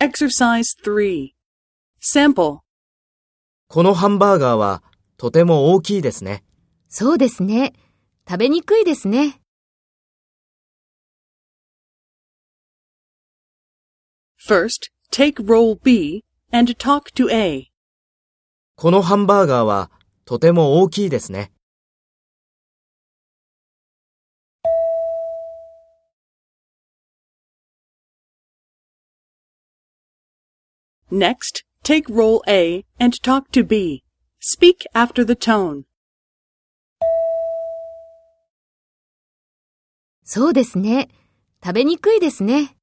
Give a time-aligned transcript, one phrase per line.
[0.00, 1.30] Exercise 3.
[2.00, 2.60] Sample.
[3.66, 4.84] このハンバーガーは
[5.16, 6.44] とても大きいですね。
[6.88, 7.72] そうですね。
[8.28, 9.40] 食べにくいですね。
[14.48, 16.22] First, take role B
[16.52, 17.66] and talk to A.
[18.76, 19.90] このハンバーガーは
[20.24, 21.50] とても大きいですね。
[31.11, 34.03] Next, take role A and talk to B.
[34.39, 35.83] Speak after the tone.
[40.23, 41.09] そうですね。
[41.63, 42.75] 食べにくいですね。